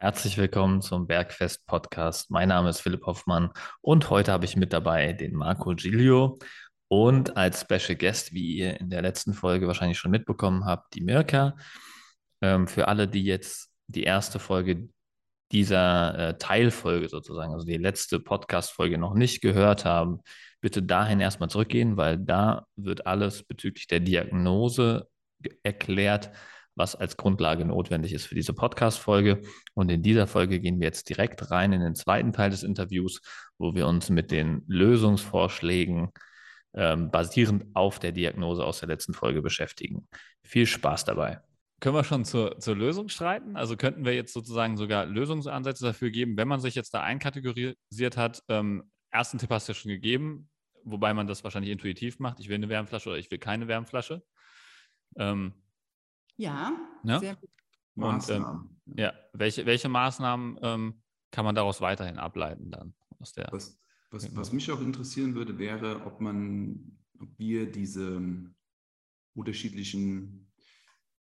[0.00, 2.30] Herzlich willkommen zum Bergfest Podcast.
[2.30, 3.50] Mein Name ist Philipp Hoffmann
[3.80, 6.38] und heute habe ich mit dabei den Marco Giglio
[6.86, 11.00] und als Special Guest, wie ihr in der letzten Folge wahrscheinlich schon mitbekommen habt, die
[11.00, 11.56] Mirka.
[12.40, 14.88] Ähm, für alle, die jetzt die erste Folge
[15.50, 20.20] dieser äh, Teilfolge sozusagen, also die letzte Podcast-Folge noch nicht gehört haben,
[20.60, 25.08] bitte dahin erstmal zurückgehen, weil da wird alles bezüglich der Diagnose
[25.64, 26.30] erklärt
[26.78, 29.42] was als Grundlage notwendig ist für diese Podcast-Folge.
[29.74, 33.20] Und in dieser Folge gehen wir jetzt direkt rein in den zweiten Teil des Interviews,
[33.58, 36.10] wo wir uns mit den Lösungsvorschlägen
[36.74, 40.08] ähm, basierend auf der Diagnose aus der letzten Folge beschäftigen.
[40.42, 41.40] Viel Spaß dabei.
[41.80, 43.56] Können wir schon zur, zur Lösung streiten?
[43.56, 48.16] Also könnten wir jetzt sozusagen sogar Lösungsansätze dafür geben, wenn man sich jetzt da einkategorisiert
[48.16, 48.42] hat?
[48.48, 50.48] Ähm, ersten Tipp hast du ja schon gegeben,
[50.84, 52.40] wobei man das wahrscheinlich intuitiv macht.
[52.40, 54.22] Ich will eine Wärmflasche oder ich will keine Wärmflasche.
[55.16, 55.54] Ähm,
[56.38, 56.72] ja,
[57.04, 57.18] ja?
[57.20, 57.50] sehr gut.
[57.94, 63.48] Und ähm, ja, welche, welche Maßnahmen ähm, kann man daraus weiterhin ableiten dann aus der?
[63.50, 63.78] Was,
[64.10, 68.22] was, was mich auch interessieren würde, wäre, ob man, ob wir diese
[69.34, 70.50] unterschiedlichen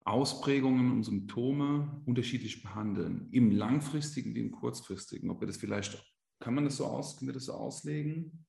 [0.05, 5.31] Ausprägungen und Symptome unterschiedlich behandeln, im langfristigen wie im kurzfristigen.
[5.31, 6.03] Ob wir das vielleicht,
[6.39, 8.47] kann man das so aus, können wir das so auslegen?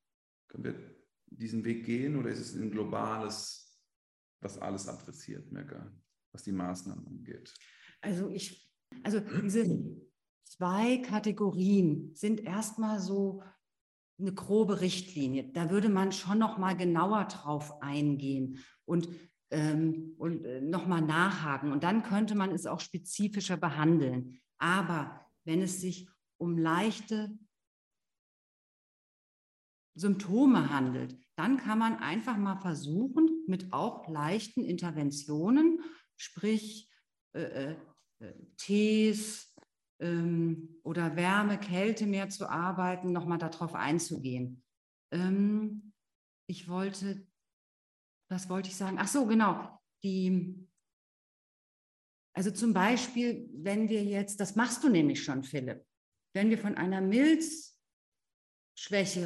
[0.48, 0.76] Können wir
[1.26, 3.80] diesen Weg gehen oder ist es ein globales,
[4.42, 5.92] was alles adressiert, Merker?
[6.32, 7.54] Was die Maßnahmen angeht?
[8.02, 8.72] Also ich,
[9.04, 9.66] also diese
[10.44, 13.44] zwei Kategorien sind erstmal so
[14.20, 15.52] eine grobe Richtlinie.
[15.52, 19.10] Da würde man schon noch mal genauer drauf eingehen und
[19.52, 24.40] ähm, und äh, noch mal nachhaken und dann könnte man es auch spezifischer behandeln.
[24.58, 27.38] Aber wenn es sich um leichte
[29.94, 35.82] Symptome handelt, dann kann man einfach mal versuchen, mit auch leichten Interventionen
[36.22, 36.90] sprich
[37.34, 37.76] äh, äh,
[38.20, 39.56] äh, Tees
[40.00, 44.64] ähm, oder Wärme, Kälte mehr zu arbeiten, nochmal darauf einzugehen.
[45.12, 45.94] Ähm,
[46.48, 47.26] ich wollte,
[48.30, 48.98] was wollte ich sagen?
[49.00, 49.80] Ach so, genau.
[50.04, 50.68] Die,
[52.34, 55.84] also zum Beispiel, wenn wir jetzt, das machst du nämlich schon, Philipp,
[56.34, 57.72] wenn wir von einer Milzschwäche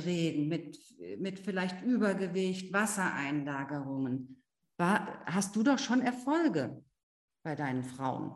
[0.06, 0.80] reden, mit,
[1.20, 4.44] mit vielleicht Übergewicht, Wassereinlagerungen,
[4.78, 6.85] war, hast du doch schon Erfolge
[7.46, 8.34] bei deinen Frauen.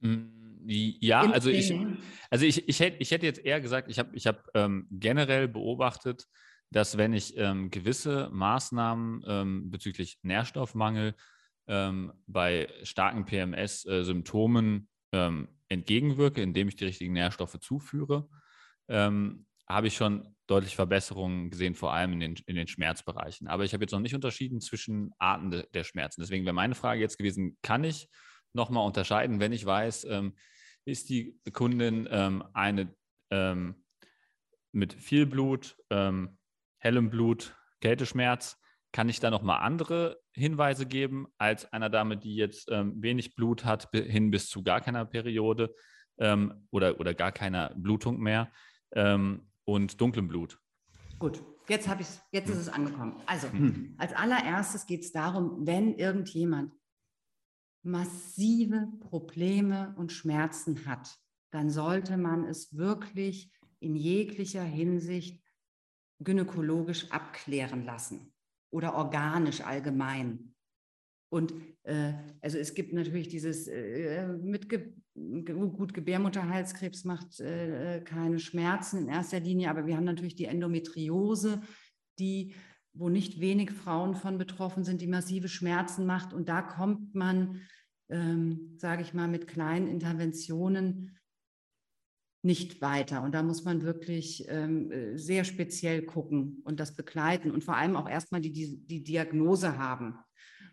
[0.00, 1.74] Mm, ja, Im also ich,
[2.30, 5.48] also ich, ich, hätte, ich hätte jetzt eher gesagt, ich habe ich hab, ähm, generell
[5.48, 6.26] beobachtet,
[6.70, 11.14] dass wenn ich ähm, gewisse Maßnahmen ähm, bezüglich Nährstoffmangel
[11.68, 18.28] ähm, bei starken PMS-Symptomen äh, ähm, entgegenwirke, indem ich die richtigen Nährstoffe zuführe,
[18.88, 23.46] ähm, habe ich schon deutlich Verbesserungen gesehen, vor allem in den, in den Schmerzbereichen.
[23.46, 26.20] Aber ich habe jetzt noch nicht unterschieden zwischen Arten de, der Schmerzen.
[26.20, 28.08] Deswegen wäre meine Frage jetzt gewesen, kann ich
[28.54, 30.34] nochmal unterscheiden, wenn ich weiß, ähm,
[30.84, 32.94] ist die Kundin ähm, eine
[33.30, 33.84] ähm,
[34.72, 36.38] mit viel Blut, ähm,
[36.78, 38.58] hellem Blut, Kälteschmerz,
[38.92, 43.64] kann ich da nochmal andere Hinweise geben als einer Dame, die jetzt ähm, wenig Blut
[43.64, 45.74] hat, hin bis zu gar keiner Periode
[46.18, 48.50] ähm, oder, oder gar keiner Blutung mehr?
[48.92, 50.58] Ähm, und dunklem Blut.
[51.18, 53.20] Gut, jetzt, ich, jetzt ist es angekommen.
[53.26, 53.94] Also, hm.
[53.98, 56.72] als allererstes geht es darum, wenn irgendjemand
[57.82, 61.18] massive Probleme und Schmerzen hat,
[61.50, 65.44] dann sollte man es wirklich in jeglicher Hinsicht
[66.18, 68.32] gynäkologisch abklären lassen
[68.70, 70.54] oder organisch allgemein.
[71.30, 71.52] Und
[71.82, 79.00] äh, also es gibt natürlich dieses äh, mit Ge gut Gebärmutterhalskrebs macht äh, keine Schmerzen
[79.00, 81.60] in erster Linie, aber wir haben natürlich die Endometriose,
[82.20, 82.54] die
[82.94, 86.32] wo nicht wenig Frauen von betroffen sind, die massive Schmerzen macht.
[86.32, 87.60] Und da kommt man,
[88.08, 91.16] ähm, sage ich mal, mit kleinen Interventionen
[92.42, 93.22] nicht weiter.
[93.22, 97.76] Und da muss man wirklich ähm, äh, sehr speziell gucken und das begleiten und vor
[97.76, 100.18] allem auch erstmal die, die, die Diagnose haben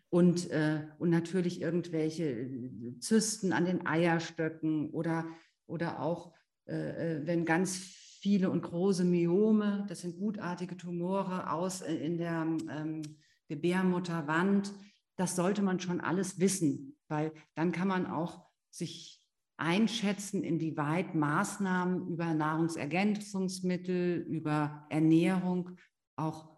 [0.10, 5.26] und, äh, und natürlich irgendwelche äh, Zysten an den Eierstöcken oder,
[5.68, 6.34] oder auch,
[6.66, 12.18] äh, äh, wenn ganz viele und große Myome, das sind gutartige Tumore aus äh, in
[12.18, 13.02] der ähm,
[13.48, 14.74] Gebärmutterwand,
[15.16, 19.22] das sollte man schon alles wissen, weil dann kann man auch sich
[19.58, 25.72] einschätzen, inwieweit Maßnahmen über Nahrungsergänzungsmittel, über Ernährung
[26.16, 26.55] auch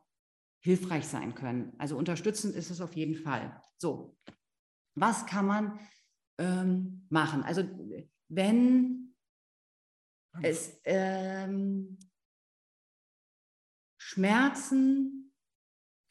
[0.61, 1.73] hilfreich sein können.
[1.77, 3.61] Also unterstützend ist es auf jeden Fall.
[3.77, 4.17] So,
[4.95, 5.79] was kann man
[6.37, 7.43] ähm, machen?
[7.43, 7.63] Also
[8.29, 9.15] wenn
[10.41, 11.97] es ähm,
[13.97, 15.33] Schmerzen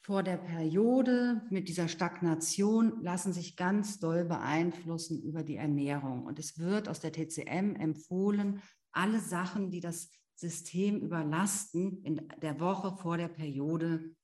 [0.01, 6.25] vor der Periode mit dieser Stagnation lassen sich ganz doll beeinflussen über die Ernährung.
[6.25, 8.61] Und es wird aus der TCM empfohlen,
[8.93, 14.15] alle Sachen, die das System überlasten, in der Woche vor der Periode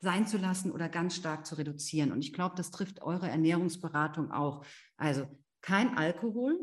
[0.00, 2.12] sein zu lassen oder ganz stark zu reduzieren.
[2.12, 4.64] Und ich glaube, das trifft eure Ernährungsberatung auch.
[4.96, 5.26] Also
[5.60, 6.58] kein Alkohol,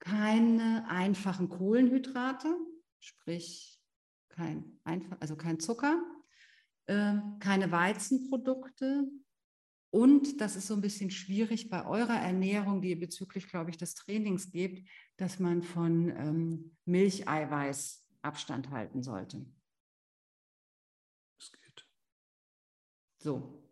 [0.00, 2.54] keine einfachen Kohlenhydrate,
[3.00, 3.80] sprich
[4.28, 6.02] kein, einfach, also kein Zucker,
[6.86, 9.08] äh, keine Weizenprodukte.
[9.90, 13.76] Und das ist so ein bisschen schwierig bei eurer Ernährung, die ihr bezüglich, glaube ich,
[13.76, 19.46] des Trainings gebt, dass man von ähm, Milcheiweiß Abstand halten sollte.
[21.38, 21.86] Das geht.
[23.24, 23.66] So.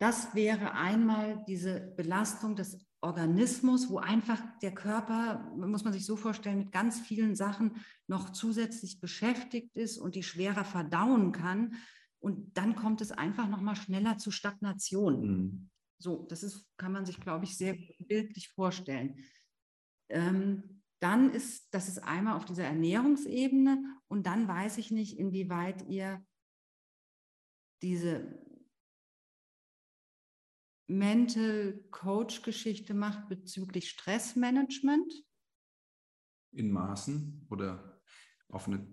[0.00, 6.16] Das wäre einmal diese Belastung des Organismus, wo einfach der Körper, muss man sich so
[6.16, 7.76] vorstellen, mit ganz vielen Sachen
[8.08, 11.76] noch zusätzlich beschäftigt ist und die schwerer verdauen kann.
[12.18, 15.20] Und dann kommt es einfach noch mal schneller zu Stagnation.
[15.20, 15.70] Mhm.
[15.98, 19.20] So, das ist, kann man sich, glaube ich, sehr bildlich vorstellen.
[20.08, 25.88] Ähm, dann ist, das ist einmal auf dieser Ernährungsebene und dann weiß ich nicht, inwieweit
[25.88, 26.24] ihr
[27.82, 28.38] diese
[30.88, 35.12] Mental Coach Geschichte macht bezüglich Stressmanagement?
[36.52, 38.02] In Maßen oder
[38.48, 38.86] auf eine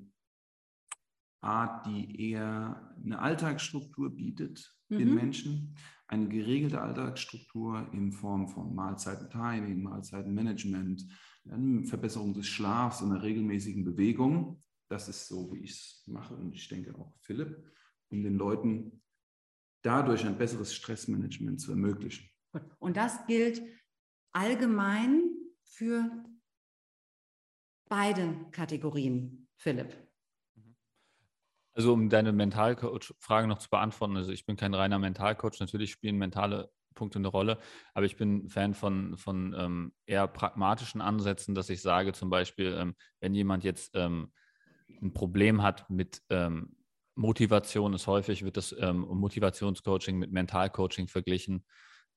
[1.41, 4.97] Art, die eher eine Alltagsstruktur bietet mhm.
[4.97, 5.75] den Menschen,
[6.07, 11.06] eine geregelte Alltagsstruktur in Form von Mahlzeiten-Timing, Mahlzeitenmanagement,
[11.83, 14.62] Verbesserung des Schlafs und einer regelmäßigen Bewegung.
[14.89, 17.63] Das ist so, wie ich es mache und ich denke auch Philipp,
[18.09, 19.01] um den Leuten
[19.81, 22.29] dadurch ein besseres Stressmanagement zu ermöglichen.
[22.79, 23.61] Und das gilt
[24.31, 25.23] allgemein
[25.63, 26.09] für
[27.88, 29.95] beide Kategorien, Philipp.
[31.73, 36.17] Also um deine Mentalcoach-Frage noch zu beantworten, also ich bin kein reiner Mentalcoach, natürlich spielen
[36.17, 37.59] mentale Punkte eine Rolle,
[37.94, 42.75] aber ich bin Fan von, von ähm, eher pragmatischen Ansätzen, dass ich sage zum Beispiel,
[42.77, 44.33] ähm, wenn jemand jetzt ähm,
[45.01, 46.75] ein Problem hat mit ähm,
[47.19, 51.66] Motivation ist häufig, wird das ähm, Motivationscoaching mit Mentalcoaching verglichen.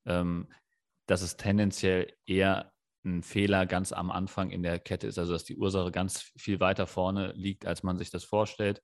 [0.05, 0.47] Ähm,
[1.05, 2.71] dass es tendenziell eher
[3.05, 6.61] ein Fehler ganz am Anfang in der Kette ist, also dass die Ursache ganz viel
[6.61, 8.81] weiter vorne liegt, als man sich das vorstellt.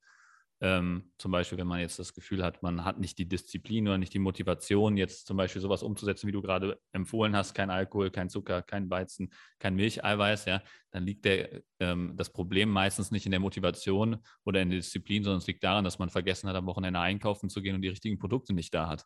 [0.62, 3.98] Ähm, zum Beispiel, wenn man jetzt das Gefühl hat, man hat nicht die Disziplin oder
[3.98, 8.12] nicht die Motivation, jetzt zum Beispiel sowas umzusetzen, wie du gerade empfohlen hast, kein Alkohol,
[8.12, 10.62] kein Zucker, kein Weizen, kein Milcheiweiß, ja,
[10.92, 15.24] dann liegt der, ähm, das Problem meistens nicht in der Motivation oder in der Disziplin,
[15.24, 17.90] sondern es liegt daran, dass man vergessen hat, am Wochenende einkaufen zu gehen und die
[17.90, 19.06] richtigen Produkte nicht da hat.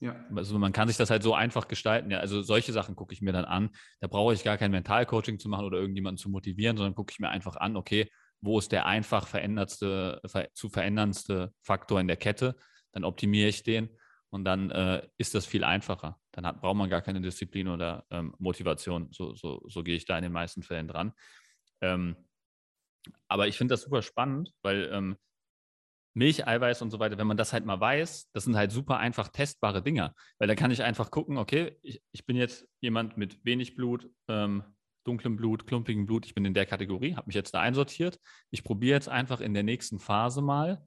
[0.00, 0.14] Ja.
[0.34, 2.10] Also man kann sich das halt so einfach gestalten.
[2.10, 3.70] Ja, also solche Sachen gucke ich mir dann an.
[4.00, 7.18] Da brauche ich gar kein Mentalcoaching zu machen oder irgendjemanden zu motivieren, sondern gucke ich
[7.18, 8.08] mir einfach an, okay,
[8.40, 10.20] wo ist der einfach veränderndste,
[10.54, 12.56] zu veränderndste Faktor in der Kette,
[12.92, 13.88] dann optimiere ich den
[14.30, 16.18] und dann äh, ist das viel einfacher.
[16.32, 19.08] Dann hat, braucht man gar keine Disziplin oder ähm, Motivation.
[19.12, 21.12] So, so, so gehe ich da in den meisten Fällen dran.
[21.80, 22.16] Ähm,
[23.28, 25.16] aber ich finde das super spannend, weil ähm,
[26.14, 28.98] Milch, Eiweiß und so weiter, wenn man das halt mal weiß, das sind halt super
[28.98, 30.14] einfach testbare Dinge.
[30.38, 34.10] Weil da kann ich einfach gucken, okay, ich, ich bin jetzt jemand mit wenig Blut,
[34.28, 34.64] ähm,
[35.08, 38.20] dunklem Blut, klumpigem Blut, ich bin in der Kategorie, habe mich jetzt da einsortiert.
[38.50, 40.86] Ich probiere jetzt einfach in der nächsten Phase mal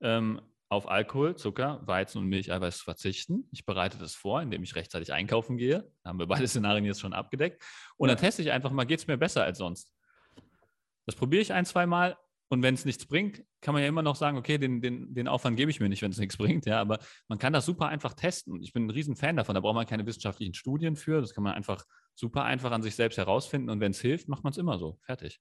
[0.00, 3.48] ähm, auf Alkohol, Zucker, Weizen und Milcheiweiß zu verzichten.
[3.52, 5.88] Ich bereite das vor, indem ich rechtzeitig einkaufen gehe.
[6.02, 7.62] Da haben wir beide Szenarien jetzt schon abgedeckt.
[7.96, 9.92] Und dann teste ich einfach mal, geht es mir besser als sonst?
[11.06, 12.16] Das probiere ich ein, zwei Mal
[12.48, 15.26] und wenn es nichts bringt, kann man ja immer noch sagen, okay, den, den, den
[15.26, 16.66] Aufwand gebe ich mir nicht, wenn es nichts bringt.
[16.66, 16.98] Ja, aber
[17.28, 18.62] man kann das super einfach testen.
[18.62, 19.54] Ich bin ein riesen Fan davon.
[19.54, 21.20] Da braucht man keine wissenschaftlichen Studien für.
[21.20, 21.84] Das kann man einfach
[22.14, 23.70] super einfach an sich selbst herausfinden.
[23.70, 24.98] Und wenn es hilft, macht man es immer so.
[25.02, 25.40] Fertig.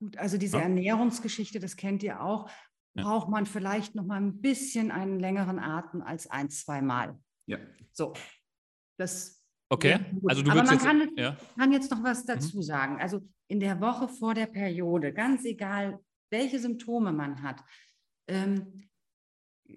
[0.00, 0.62] Gut, also diese ja?
[0.62, 2.48] Ernährungsgeschichte, das kennt ihr auch,
[2.94, 3.04] ja.
[3.04, 7.18] braucht man vielleicht noch mal ein bisschen einen längeren Atem als ein, zwei Mal.
[7.46, 7.58] Ja.
[7.92, 8.14] So.
[8.98, 9.98] Das Okay,
[10.28, 11.34] also du Aber man jetzt, kann, ja.
[11.56, 12.26] kann, jetzt noch was mhm.
[12.26, 12.62] dazu mhm.
[12.62, 13.00] sagen.
[13.00, 15.98] Also in der Woche vor der Periode, ganz egal,
[16.32, 17.62] welche Symptome man hat,
[18.26, 18.88] ähm,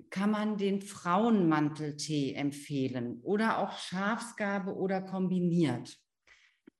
[0.10, 5.98] kann man den Frauenmanteltee empfehlen oder auch Schafsgabe oder kombiniert,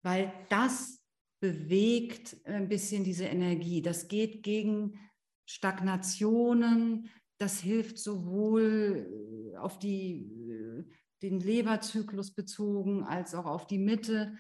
[0.02, 1.06] weil das
[1.40, 3.82] bewegt ein bisschen diese Energie.
[3.82, 5.00] Das geht gegen
[5.46, 10.86] Stagnationen, das hilft sowohl auf die,
[11.22, 14.38] den Leberzyklus bezogen als auch auf die Mitte.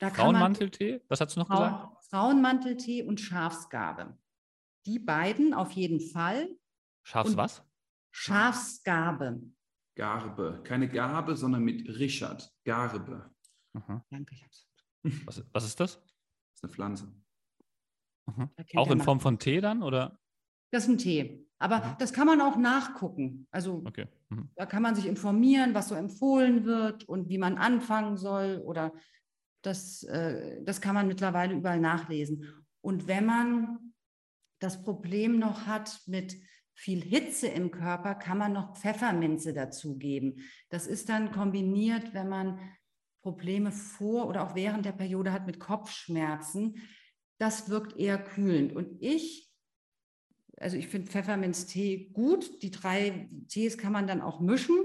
[0.00, 2.01] Frauenmanteltee, was hast du noch Frauen, gesagt?
[2.12, 4.18] Frauenmanteltee und Schafsgabe.
[4.84, 6.46] Die beiden auf jeden Fall.
[7.04, 7.64] Schafs was?
[8.10, 9.40] Schafsgabe.
[9.96, 10.60] Garbe.
[10.62, 12.52] Keine Gabe, sondern mit Richard.
[12.64, 13.34] Garbe.
[13.74, 14.04] Aha.
[14.10, 14.68] Danke, ich hab's.
[15.24, 15.94] Was, was ist das?
[15.94, 16.04] Das
[16.56, 17.14] ist eine Pflanze.
[18.26, 18.50] Mhm.
[18.74, 20.18] Auch in Form von Tee dann, oder?
[20.70, 21.48] Das ist ein Tee.
[21.58, 21.96] Aber mhm.
[21.98, 23.46] das kann man auch nachgucken.
[23.50, 24.06] Also okay.
[24.28, 24.50] mhm.
[24.56, 28.62] da kann man sich informieren, was so empfohlen wird und wie man anfangen soll.
[28.64, 28.92] Oder
[29.62, 32.44] das, äh, das kann man mittlerweile überall nachlesen.
[32.80, 33.94] Und wenn man
[34.58, 36.36] das Problem noch hat mit
[36.74, 40.40] viel Hitze im Körper, kann man noch Pfefferminze dazugeben.
[40.68, 42.58] Das ist dann kombiniert, wenn man
[43.22, 46.76] Probleme vor oder auch während der Periode hat mit Kopfschmerzen.
[47.38, 48.74] Das wirkt eher kühlend.
[48.74, 49.52] Und ich
[50.62, 52.62] also ich finde Pfefferminztee gut.
[52.62, 54.78] Die drei Tees kann man dann auch mischen.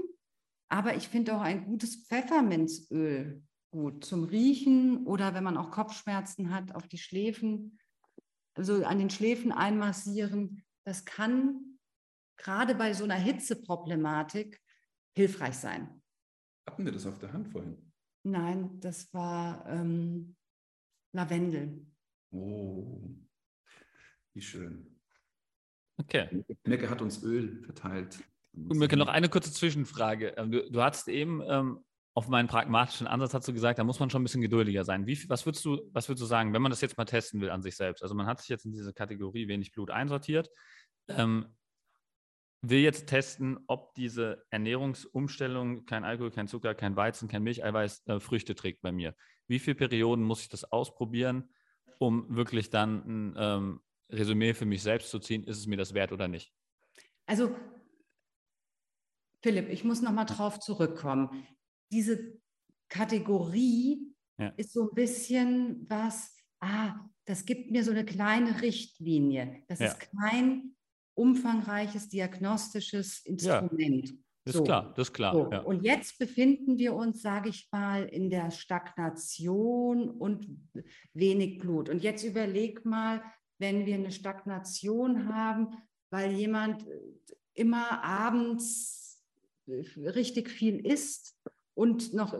[0.68, 6.50] Aber ich finde auch ein gutes Pfefferminzöl gut zum Riechen oder wenn man auch Kopfschmerzen
[6.52, 7.78] hat, auf die Schläfen,
[8.54, 10.64] also an den Schläfen einmassieren.
[10.84, 11.78] Das kann
[12.36, 14.60] gerade bei so einer Hitzeproblematik
[15.14, 16.02] hilfreich sein.
[16.66, 17.92] Hatten wir das auf der Hand vorhin?
[18.24, 20.36] Nein, das war ähm,
[21.12, 21.86] Lavendel.
[22.30, 23.00] Oh,
[24.34, 24.98] wie schön.
[25.96, 26.44] Okay.
[26.64, 28.22] Mecke hat uns Öl verteilt.
[28.52, 30.34] Mirke, noch eine kurze Zwischenfrage.
[30.36, 31.84] Ähm, du, du hast eben ähm,
[32.18, 35.06] auf meinen pragmatischen Ansatz hast du gesagt, da muss man schon ein bisschen geduldiger sein.
[35.06, 37.50] Wie, was, würdest du, was würdest du sagen, wenn man das jetzt mal testen will
[37.50, 38.02] an sich selbst?
[38.02, 40.50] Also man hat sich jetzt in diese Kategorie wenig Blut einsortiert,
[41.06, 41.54] ähm,
[42.60, 48.18] will jetzt testen, ob diese Ernährungsumstellung kein Alkohol, kein Zucker, kein Weizen, kein Milcheiweiß äh,
[48.18, 49.14] Früchte trägt bei mir.
[49.46, 51.48] Wie viele Perioden muss ich das ausprobieren,
[52.00, 55.94] um wirklich dann ein ähm, Resümee für mich selbst zu ziehen, ist es mir das
[55.94, 56.52] wert oder nicht?
[57.26, 57.54] Also,
[59.40, 61.46] Philipp, ich muss nochmal drauf zurückkommen.
[61.90, 62.38] Diese
[62.88, 64.48] Kategorie ja.
[64.56, 69.62] ist so ein bisschen was, ah, das gibt mir so eine kleine Richtlinie.
[69.68, 69.86] Das ja.
[69.86, 70.74] ist kein
[71.14, 74.08] umfangreiches diagnostisches Instrument.
[74.08, 74.16] Ja.
[74.44, 74.64] Das ist so.
[74.64, 75.34] klar, das ist klar.
[75.34, 75.50] So.
[75.50, 75.60] Ja.
[75.60, 80.46] Und jetzt befinden wir uns, sage ich mal, in der Stagnation und
[81.12, 81.90] wenig Blut.
[81.90, 83.22] Und jetzt überleg mal,
[83.58, 85.76] wenn wir eine Stagnation haben,
[86.10, 87.00] weil jemand äh,
[87.52, 89.22] immer abends
[89.66, 91.36] äh, richtig viel isst
[91.78, 92.34] und noch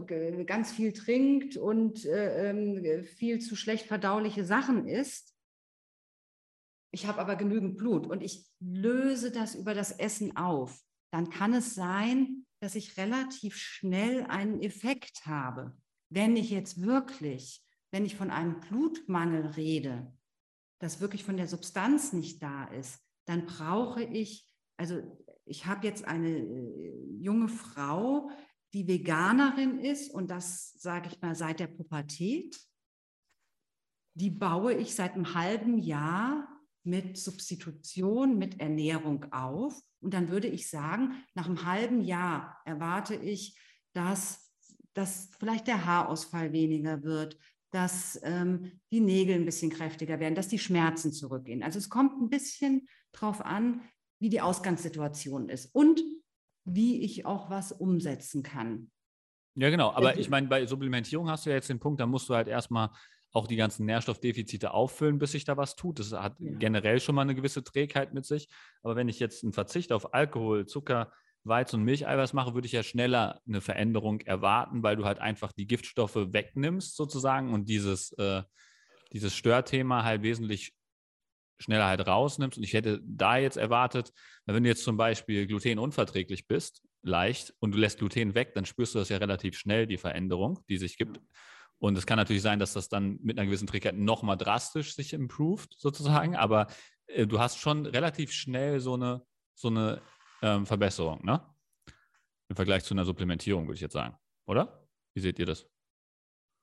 [0.46, 5.32] ganz viel trinkt und äh, ähm, viel zu schlecht verdauliche Sachen isst.
[6.90, 10.82] Ich habe aber genügend Blut und ich löse das über das Essen auf.
[11.12, 15.76] Dann kann es sein, dass ich relativ schnell einen Effekt habe.
[16.10, 20.12] Wenn ich jetzt wirklich, wenn ich von einem Blutmangel rede,
[20.80, 25.00] dass wirklich von der Substanz nicht da ist, dann brauche ich, also
[25.44, 28.30] ich habe jetzt eine äh, junge Frau,
[28.74, 32.58] die Veganerin ist und das sage ich mal seit der Pubertät.
[34.14, 36.48] Die baue ich seit einem halben Jahr
[36.84, 39.80] mit Substitution, mit Ernährung auf.
[40.00, 43.58] Und dann würde ich sagen, nach einem halben Jahr erwarte ich,
[43.92, 44.52] dass,
[44.94, 47.38] dass vielleicht der Haarausfall weniger wird,
[47.70, 51.62] dass ähm, die Nägel ein bisschen kräftiger werden, dass die Schmerzen zurückgehen.
[51.62, 53.82] Also es kommt ein bisschen drauf an,
[54.20, 56.02] wie die Ausgangssituation ist und
[56.74, 58.90] wie ich auch was umsetzen kann.
[59.54, 59.92] Ja, genau.
[59.92, 62.46] Aber ich meine, bei Supplementierung hast du ja jetzt den Punkt, da musst du halt
[62.46, 62.90] erstmal
[63.32, 65.98] auch die ganzen Nährstoffdefizite auffüllen, bis sich da was tut.
[65.98, 66.52] Das hat ja.
[66.58, 68.48] generell schon mal eine gewisse Trägheit mit sich.
[68.82, 71.12] Aber wenn ich jetzt einen Verzicht auf Alkohol, Zucker,
[71.44, 75.52] Weizen- und Milcheiweiß mache, würde ich ja schneller eine Veränderung erwarten, weil du halt einfach
[75.52, 78.42] die Giftstoffe wegnimmst sozusagen und dieses, äh,
[79.12, 80.74] dieses Störthema halt wesentlich
[81.58, 82.58] schneller halt rausnimmst.
[82.58, 84.12] Und ich hätte da jetzt erwartet,
[84.46, 88.94] wenn du jetzt zum Beispiel glutenunverträglich bist, leicht, und du lässt Gluten weg, dann spürst
[88.94, 91.20] du das ja relativ schnell, die Veränderung, die sich gibt.
[91.78, 95.12] Und es kann natürlich sein, dass das dann mit einer gewissen Trägheit nochmal drastisch sich
[95.12, 96.34] improved, sozusagen.
[96.34, 96.66] Aber
[97.06, 99.22] äh, du hast schon relativ schnell so eine,
[99.54, 100.02] so eine
[100.42, 101.44] ähm, Verbesserung, ne?
[102.48, 104.16] Im Vergleich zu einer Supplementierung, würde ich jetzt sagen.
[104.46, 104.88] Oder?
[105.14, 105.66] Wie seht ihr das?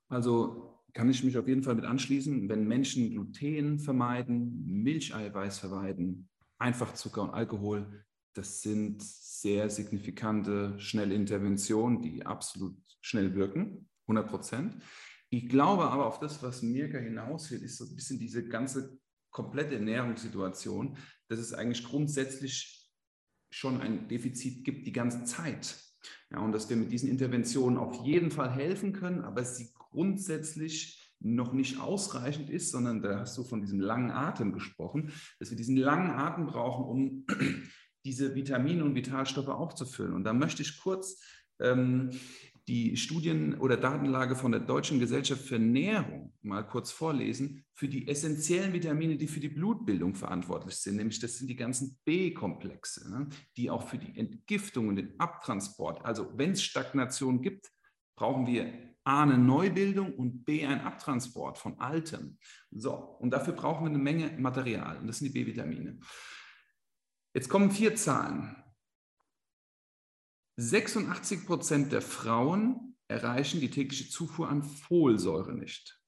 [0.09, 2.47] Also kann ich mich auf jeden Fall mit anschließen.
[2.47, 12.01] Wenn Menschen Gluten vermeiden, Milcheiweiß vermeiden, Einfachzucker und Alkohol, das sind sehr signifikante, schnelle Interventionen,
[12.01, 14.77] die absolut schnell wirken, 100 Prozent.
[15.29, 18.97] Ich glaube aber auf das, was Mirka hinaus will, ist so ein bisschen diese ganze
[19.31, 20.97] komplette Ernährungssituation,
[21.27, 22.89] dass es eigentlich grundsätzlich
[23.51, 25.75] schon ein Defizit gibt die ganze Zeit.
[26.31, 31.01] Ja, und dass wir mit diesen Interventionen auf jeden Fall helfen können, aber sie grundsätzlich
[31.19, 35.57] noch nicht ausreichend ist, sondern da hast du von diesem langen Atem gesprochen, dass wir
[35.57, 37.25] diesen langen Atem brauchen, um
[38.05, 40.13] diese Vitamine und Vitalstoffe aufzufüllen.
[40.13, 41.23] Und da möchte ich kurz
[41.59, 42.11] ähm,
[42.67, 48.07] die Studien- oder Datenlage von der Deutschen Gesellschaft für Ernährung mal kurz vorlesen für die
[48.07, 50.95] essentiellen Vitamine, die für die Blutbildung verantwortlich sind.
[50.97, 56.03] Nämlich das sind die ganzen B-Komplexe, ne, die auch für die Entgiftung und den Abtransport,
[56.05, 57.71] also wenn es Stagnation gibt,
[58.15, 62.37] brauchen wir A, eine Neubildung und B, ein Abtransport von Altem.
[62.71, 65.99] So, und dafür brauchen wir eine Menge Material und das sind die B-Vitamine.
[67.33, 68.55] Jetzt kommen vier Zahlen.
[70.57, 76.01] 86 Prozent der Frauen erreichen die tägliche Zufuhr an Folsäure nicht.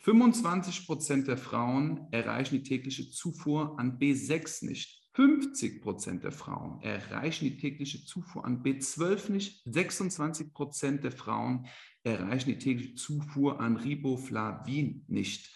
[0.00, 5.02] 25 Prozent der Frauen erreichen die tägliche Zufuhr an B6 nicht.
[5.14, 9.62] 50 Prozent der Frauen erreichen die tägliche Zufuhr an B12 nicht.
[9.64, 11.66] 26 Prozent der Frauen
[12.14, 15.54] erreichen die tägliche Zufuhr an Riboflavin nicht.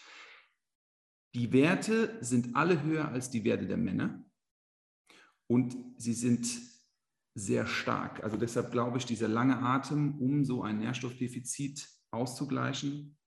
[1.33, 4.25] Die Werte sind alle höher als die Werte der Männer
[5.47, 6.47] und sie sind
[7.33, 8.23] sehr stark.
[8.23, 13.17] Also deshalb glaube ich, dieser lange Atem, um so ein Nährstoffdefizit auszugleichen,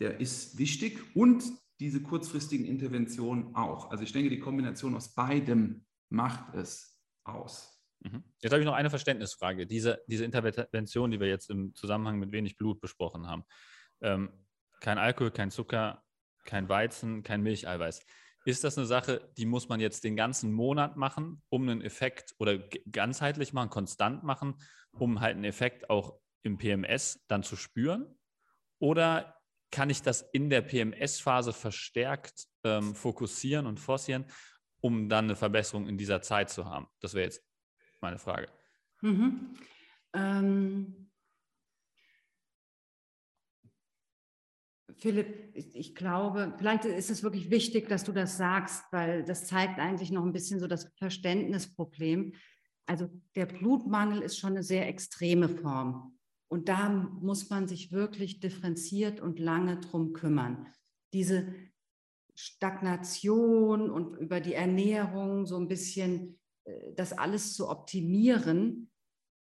[0.00, 1.44] der ist wichtig und
[1.78, 3.90] diese kurzfristigen Interventionen auch.
[3.90, 7.75] Also ich denke, die Kombination aus beidem macht es aus.
[8.06, 8.24] Mhm.
[8.40, 9.66] Jetzt habe ich noch eine Verständnisfrage.
[9.66, 13.44] Diese, diese Intervention, die wir jetzt im Zusammenhang mit wenig Blut besprochen haben.
[14.00, 14.30] Ähm,
[14.80, 16.02] kein Alkohol, kein Zucker,
[16.44, 18.04] kein Weizen, kein Milcheiweiß.
[18.44, 22.34] Ist das eine Sache, die muss man jetzt den ganzen Monat machen, um einen Effekt
[22.38, 22.58] oder
[22.92, 24.54] ganzheitlich machen, konstant machen,
[24.92, 28.16] um halt einen Effekt auch im PMS dann zu spüren?
[28.78, 29.34] Oder
[29.72, 34.26] kann ich das in der PMS-Phase verstärkt ähm, fokussieren und forcieren,
[34.80, 36.86] um dann eine Verbesserung in dieser Zeit zu haben?
[37.00, 37.42] Das wäre jetzt
[38.00, 38.48] meine Frage.
[39.02, 39.56] Mhm.
[40.14, 41.06] Ähm,
[44.98, 49.78] Philipp, ich glaube, vielleicht ist es wirklich wichtig, dass du das sagst, weil das zeigt
[49.78, 52.32] eigentlich noch ein bisschen so das Verständnisproblem.
[52.86, 56.18] Also der Blutmangel ist schon eine sehr extreme Form.
[56.48, 60.68] Und da muss man sich wirklich differenziert und lange drum kümmern.
[61.12, 61.52] Diese
[62.34, 66.38] Stagnation und über die Ernährung so ein bisschen
[66.94, 68.90] das alles zu optimieren,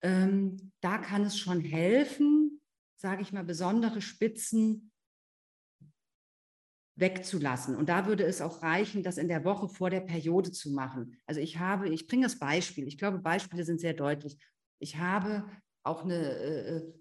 [0.02, 2.60] ähm, da kann es schon helfen,
[2.96, 4.92] sage ich mal, besondere Spitzen
[6.98, 7.76] wegzulassen.
[7.76, 11.16] Und da würde es auch reichen, das in der Woche vor der Periode zu machen.
[11.26, 14.38] Also ich habe, ich bringe das Beispiel, ich glaube, Beispiele sind sehr deutlich.
[14.78, 15.44] Ich habe
[15.82, 16.92] auch eine äh, äh,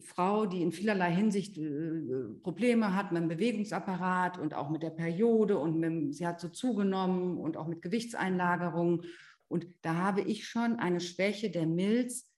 [0.00, 4.90] Frau, die in vielerlei Hinsicht äh, Probleme hat mit dem Bewegungsapparat und auch mit der
[4.90, 9.04] Periode und mit, sie hat so zugenommen und auch mit Gewichtseinlagerungen.
[9.48, 12.30] Und da habe ich schon eine Schwäche der Milz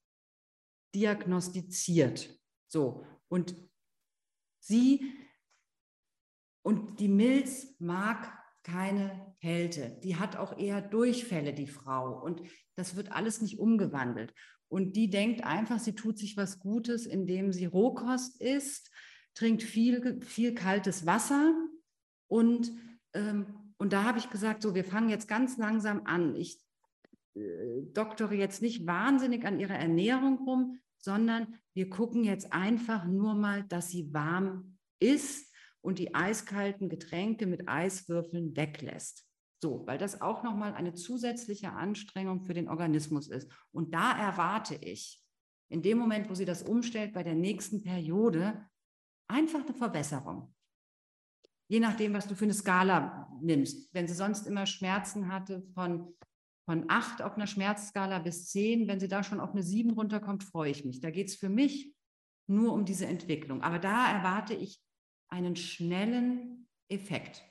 [0.95, 2.38] diagnostiziert.
[2.67, 3.57] So, und
[4.61, 5.14] sie
[6.62, 10.01] und die Milz mag keine Kälte.
[10.03, 12.19] Die hat auch eher Durchfälle, die Frau.
[12.25, 12.43] Und
[12.75, 14.33] das wird alles nicht umgewandelt.
[14.75, 18.91] Und die denkt einfach, sie tut sich was Gutes, indem sie Rohkost isst,
[19.33, 21.55] trinkt viel, viel kaltes Wasser.
[22.27, 22.73] Und,
[23.13, 26.35] ähm, und da habe ich gesagt, so, wir fangen jetzt ganz langsam an.
[26.35, 26.61] Ich
[27.37, 33.37] äh, doktore jetzt nicht wahnsinnig an ihrer Ernährung rum, sondern wir gucken jetzt einfach nur
[33.37, 39.25] mal, dass sie warm ist und die eiskalten Getränke mit Eiswürfeln weglässt.
[39.62, 43.51] So, weil das auch nochmal eine zusätzliche Anstrengung für den Organismus ist.
[43.73, 45.25] Und da erwarte ich,
[45.71, 48.69] in dem Moment, wo sie das umstellt, bei der nächsten Periode,
[49.29, 50.55] einfach eine Verbesserung.
[51.69, 53.93] Je nachdem, was du für eine Skala nimmst.
[53.95, 56.14] Wenn sie sonst immer Schmerzen hatte von,
[56.67, 60.45] von 8 auf einer Schmerzskala bis 10, wenn sie da schon auf eine 7 runterkommt,
[60.45, 61.01] freue ich mich.
[61.01, 61.95] Da geht es für mich
[62.47, 63.62] nur um diese Entwicklung.
[63.62, 64.81] Aber da erwarte ich
[65.29, 67.43] einen schnellen Effekt.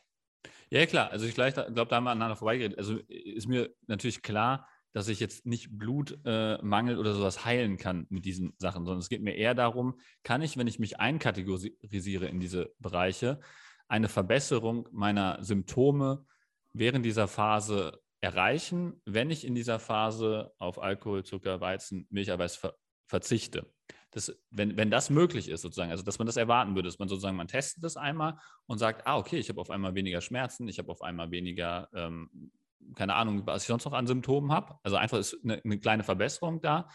[0.69, 1.11] Ja, klar.
[1.11, 2.77] Also ich glaube, da haben wir aneinander vorbeigeredet.
[2.77, 8.05] Also ist mir natürlich klar, dass ich jetzt nicht Blutmangel äh, oder sowas heilen kann
[8.09, 12.27] mit diesen Sachen, sondern es geht mir eher darum, kann ich, wenn ich mich einkategorisiere
[12.27, 13.39] in diese Bereiche,
[13.87, 16.25] eine Verbesserung meiner Symptome
[16.73, 22.75] während dieser Phase erreichen, wenn ich in dieser Phase auf Alkohol, Zucker, Weizen, Milcheiweiß ver
[23.05, 23.67] verzichte
[24.13, 27.07] das, wenn, wenn das möglich ist, sozusagen, also dass man das erwarten würde, dass man
[27.07, 30.67] sozusagen, man testet das einmal und sagt, ah, okay, ich habe auf einmal weniger Schmerzen,
[30.67, 32.51] ich habe auf einmal weniger, ähm,
[32.95, 34.75] keine Ahnung, was ich sonst noch an Symptomen habe.
[34.83, 36.87] Also einfach ist eine, eine kleine Verbesserung da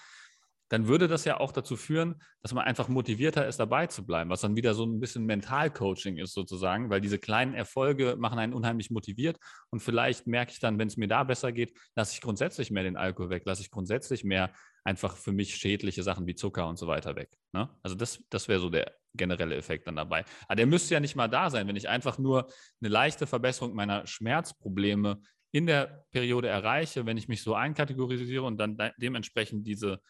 [0.69, 4.31] dann würde das ja auch dazu führen, dass man einfach motivierter ist, dabei zu bleiben,
[4.31, 8.53] was dann wieder so ein bisschen Mentalcoaching ist sozusagen, weil diese kleinen Erfolge machen einen
[8.53, 9.39] unheimlich motiviert
[9.71, 12.83] und vielleicht merke ich dann, wenn es mir da besser geht, lasse ich grundsätzlich mehr
[12.83, 14.53] den Alkohol weg, lasse ich grundsätzlich mehr
[14.89, 17.31] einfach für mich schädliche Sachen wie Zucker und so weiter weg.
[17.53, 17.69] Ne?
[17.83, 20.25] Also das, das wäre so der generelle Effekt dann dabei.
[20.47, 22.49] Aber der müsste ja nicht mal da sein, wenn ich einfach nur
[22.81, 25.21] eine leichte Verbesserung meiner Schmerzprobleme
[25.51, 30.01] in der Periode erreiche, wenn ich mich so einkategorisiere und dann dementsprechend diese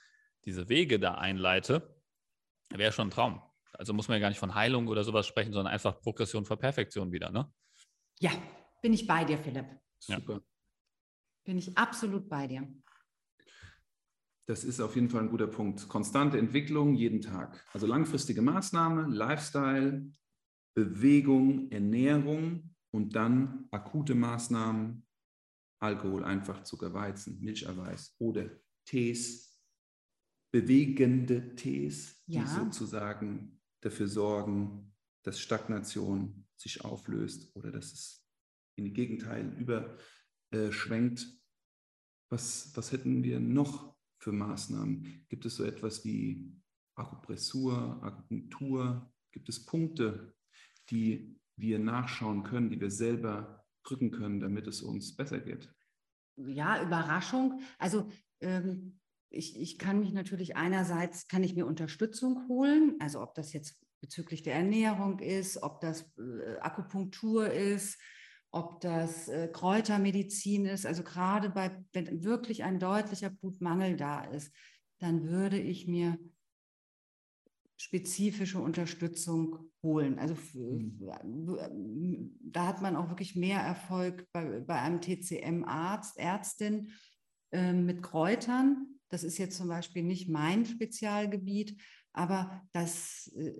[0.45, 1.95] diese Wege da einleite,
[2.71, 3.43] wäre schon ein Traum.
[3.73, 6.59] Also muss man ja gar nicht von Heilung oder sowas sprechen, sondern einfach Progression vor
[6.59, 7.53] Perfektion wieder, ne?
[8.19, 8.31] Ja,
[8.83, 9.67] bin ich bei dir, Philipp.
[9.99, 10.35] Super.
[10.35, 10.41] Ja.
[11.45, 12.67] Bin ich absolut bei dir.
[14.49, 15.89] Das ist auf jeden Fall ein guter Punkt.
[15.89, 17.63] Konstante Entwicklung jeden Tag.
[17.75, 20.11] Also langfristige Maßnahme, Lifestyle,
[20.75, 25.07] Bewegung, Ernährung und dann akute Maßnahmen,
[25.81, 28.51] Alkohol, einfach Zucker, Weizen, Milcherweiß oder
[28.87, 29.61] Tees,
[30.51, 32.41] bewegende Tees, ja.
[32.41, 38.27] die sozusagen dafür sorgen, dass Stagnation sich auflöst oder dass es
[38.77, 41.27] in die Gegenteil überschwenkt.
[42.31, 45.27] Was, was hätten wir noch für Maßnahmen?
[45.29, 46.53] Gibt es so etwas wie
[46.95, 49.13] Akupressur, Akupunktur?
[49.33, 50.35] Gibt es Punkte,
[50.91, 55.73] die wir nachschauen können, die wir selber drücken können, damit es uns besser geht?
[56.37, 57.61] Ja, Überraschung.
[57.79, 58.09] Also
[58.41, 59.01] ähm,
[59.31, 63.81] ich, ich kann mich natürlich einerseits, kann ich mir Unterstützung holen, also ob das jetzt
[64.01, 67.99] bezüglich der Ernährung ist, ob das äh, Akupunktur ist,
[68.51, 70.87] ob das äh, Kräutermedizin ist.
[70.87, 74.53] Also gerade bei, wenn wirklich ein deutlicher Blutmangel da ist,
[74.99, 76.19] dann würde ich mir
[77.77, 80.19] spezifische Unterstützung holen.
[80.19, 82.37] Also mhm.
[82.41, 86.91] da hat man auch wirklich mehr Erfolg bei, bei einem TCM-Arzt, Ärztin
[87.53, 88.99] äh, mit Kräutern.
[89.09, 91.81] Das ist jetzt zum Beispiel nicht mein Spezialgebiet,
[92.19, 93.53] aber das äh,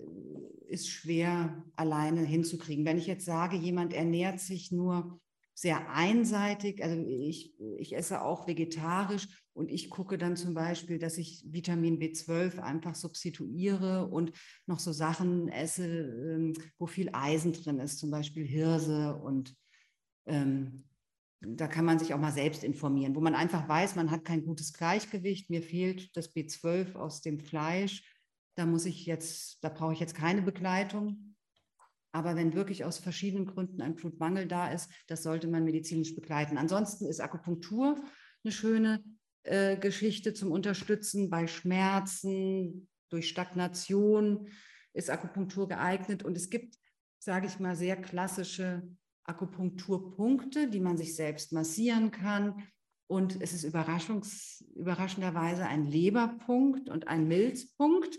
[0.67, 2.85] ist schwer alleine hinzukriegen.
[2.85, 5.21] Wenn ich jetzt sage, jemand ernährt sich nur
[5.55, 11.19] sehr einseitig, also ich, ich esse auch vegetarisch und ich gucke dann zum Beispiel, dass
[11.19, 14.33] ich Vitamin B12 einfach substituiere und
[14.67, 19.57] noch so Sachen esse, ähm, wo viel Eisen drin ist, zum Beispiel Hirse und
[20.27, 20.85] ähm,
[21.41, 24.45] da kann man sich auch mal selbst informieren, wo man einfach weiß, man hat kein
[24.45, 28.03] gutes Gleichgewicht, mir fehlt das B12 aus dem Fleisch
[28.59, 31.37] da muss ich jetzt, da brauche ich jetzt keine Begleitung.
[32.11, 36.59] Aber wenn wirklich aus verschiedenen Gründen ein Blutmangel da ist, das sollte man medizinisch begleiten.
[36.59, 38.03] Ansonsten ist Akupunktur
[38.43, 39.05] eine schöne
[39.45, 44.49] äh, Geschichte zum Unterstützen bei Schmerzen, durch Stagnation
[44.93, 46.25] ist Akupunktur geeignet.
[46.25, 46.75] Und es gibt,
[47.19, 48.83] sage ich mal, sehr klassische
[49.25, 52.65] Akupunkturpunkte, die man sich selbst massieren kann.
[53.07, 58.19] Und es ist überraschenderweise ein Leberpunkt und ein Milzpunkt.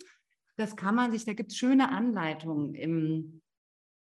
[0.59, 3.41] Das kann man sich, da gibt es schöne Anleitungen im,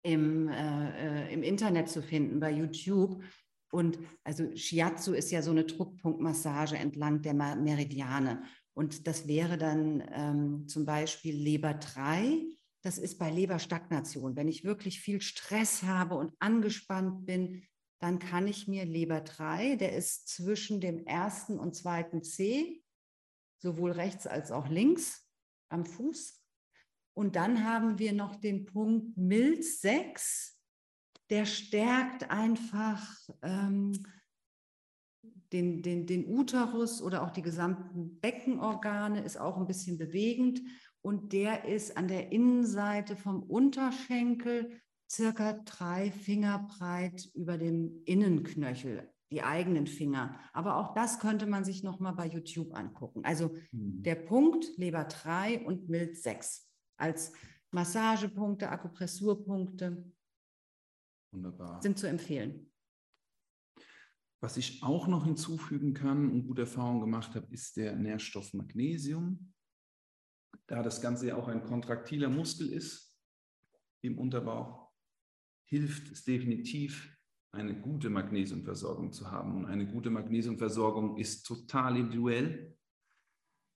[0.02, 3.22] im, äh, äh, im Internet zu finden, bei YouTube.
[3.70, 8.42] Und also Shiatsu ist ja so eine Druckpunktmassage entlang der Meridiane.
[8.74, 12.42] Und das wäre dann ähm, zum Beispiel Leber 3.
[12.82, 14.34] Das ist bei Leberstagnation.
[14.34, 17.62] Wenn ich wirklich viel Stress habe und angespannt bin,
[18.00, 22.82] dann kann ich mir Leber 3, der ist zwischen dem ersten und zweiten C,
[23.62, 25.29] sowohl rechts als auch links
[25.70, 26.40] am Fuß,
[27.14, 30.58] und dann haben wir noch den Punkt Milz 6,
[31.28, 33.02] der stärkt einfach
[33.42, 33.92] ähm,
[35.52, 40.62] den, den, den Uterus oder auch die gesamten Beckenorgane, ist auch ein bisschen bewegend.
[41.02, 44.80] Und der ist an der Innenseite vom Unterschenkel
[45.10, 50.38] circa drei Finger breit über dem Innenknöchel, die eigenen Finger.
[50.52, 53.24] Aber auch das könnte man sich nochmal bei YouTube angucken.
[53.24, 54.02] Also hm.
[54.02, 57.32] der Punkt Leber 3 und Milz 6 als
[57.70, 60.04] Massagepunkte, Akupressurpunkte.
[61.32, 61.80] Wunderbar.
[61.80, 62.70] Sind zu empfehlen.
[64.40, 69.52] Was ich auch noch hinzufügen kann und gute Erfahrungen gemacht habe, ist der Nährstoff Magnesium.
[70.66, 73.14] Da das Ganze ja auch ein kontraktiler Muskel ist
[74.00, 74.90] im Unterbauch,
[75.64, 77.16] hilft es definitiv,
[77.52, 79.56] eine gute Magnesiumversorgung zu haben.
[79.56, 82.76] Und eine gute Magnesiumversorgung ist total individuell.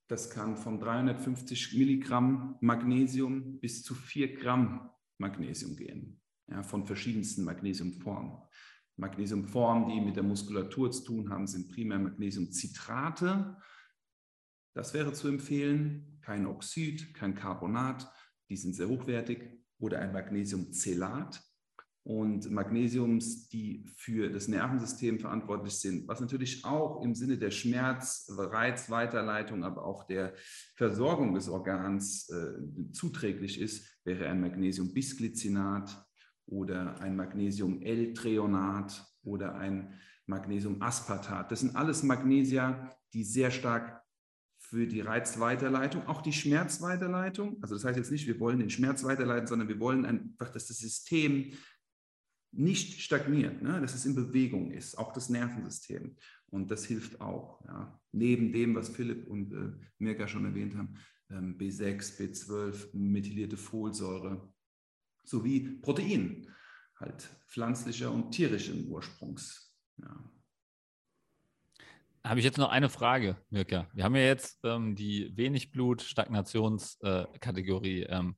[0.08, 7.44] Das kann von 350 Milligramm Magnesium bis zu 4 Gramm Magnesium gehen, ja, von verschiedensten
[7.44, 8.38] Magnesiumformen.
[8.96, 13.56] Magnesiumformen, die mit der Muskulatur zu tun haben, sind primär Magnesiumcitrate.
[14.74, 16.18] Das wäre zu empfehlen.
[16.20, 18.10] Kein Oxid, kein Carbonat,
[18.48, 19.50] die sind sehr hochwertig.
[19.78, 21.42] Oder ein Magnesiumcelat
[22.04, 28.30] und Magnesiums, die für das Nervensystem verantwortlich sind, was natürlich auch im Sinne der Schmerz,
[28.30, 30.34] Reizweiterleitung, aber auch der
[30.76, 36.06] Versorgung des Organs äh, zuträglich ist, wäre ein Magnesium-Bisglycinat
[36.46, 41.50] oder ein Magnesium-L-Treonat oder ein Magnesium-Aspartat.
[41.50, 44.02] Das sind alles Magnesia, die sehr stark
[44.58, 47.58] für die Reizweiterleitung, auch die Schmerzweiterleitung.
[47.62, 50.66] Also das heißt jetzt nicht, wir wollen den Schmerz weiterleiten, sondern wir wollen einfach, dass
[50.66, 51.52] das System
[52.56, 53.80] nicht stagniert, ne?
[53.80, 56.16] dass es in Bewegung ist, auch das Nervensystem.
[56.46, 57.64] Und das hilft auch.
[57.66, 58.00] Ja?
[58.12, 60.94] Neben dem, was Philipp und äh, Mirka schon erwähnt haben,
[61.30, 64.52] ähm, B6, B12, methylierte Folsäure
[65.24, 66.46] sowie Protein,
[67.00, 69.74] halt pflanzlicher und tierischen Ursprungs.
[69.96, 70.30] Ja.
[72.24, 73.88] habe ich jetzt noch eine Frage, Mirka.
[73.94, 78.36] Wir haben ja jetzt ähm, die wenig Blut-Stagnationskategorie äh, ähm,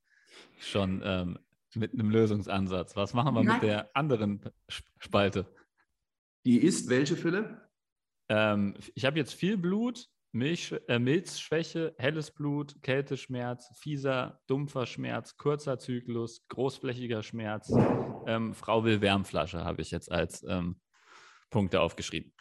[0.58, 1.38] schon ähm,
[1.76, 2.96] mit einem Lösungsansatz.
[2.96, 3.54] Was machen wir Nein.
[3.54, 4.40] mit der anderen
[4.98, 5.46] Spalte?
[6.44, 7.56] Die ist welche, Philipp?
[8.28, 15.36] Ähm, ich habe jetzt viel Blut, Milch, äh, Milzschwäche, helles Blut, Kälteschmerz, fieser, dumpfer Schmerz,
[15.36, 17.72] kurzer Zyklus, großflächiger Schmerz.
[18.26, 20.80] Ähm, Frau will Wärmflasche, habe ich jetzt als ähm,
[21.50, 22.32] Punkte aufgeschrieben.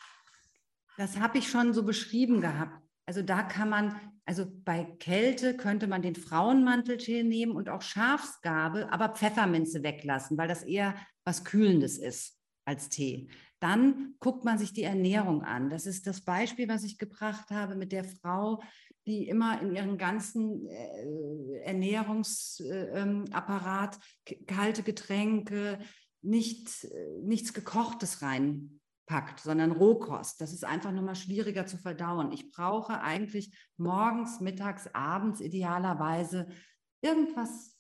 [0.97, 2.84] Das habe ich schon so beschrieben gehabt.
[3.05, 8.91] Also da kann man, also bei Kälte könnte man den Frauenmanteltee nehmen und auch Schafsgabe,
[8.91, 13.29] aber Pfefferminze weglassen, weil das eher was Kühlendes ist als Tee.
[13.59, 15.69] Dann guckt man sich die Ernährung an.
[15.69, 18.63] Das ist das Beispiel, was ich gebracht habe mit der Frau,
[19.07, 25.77] die immer in ihren ganzen äh, Ernährungsapparat äh, kalte Getränke,
[26.23, 30.41] nicht, äh, nichts Gekochtes rein packt, sondern Rohkost.
[30.41, 32.31] Das ist einfach nochmal schwieriger zu verdauen.
[32.31, 36.47] Ich brauche eigentlich morgens, mittags, abends idealerweise
[37.01, 37.77] irgendwas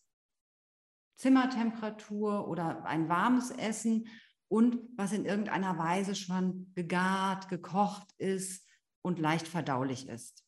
[1.15, 4.07] Zimmertemperatur oder ein warmes Essen
[4.47, 8.69] und was in irgendeiner Weise schon gegart, gekocht ist
[9.01, 10.45] und leicht verdaulich ist.